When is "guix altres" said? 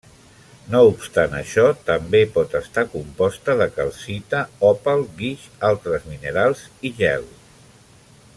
5.21-6.09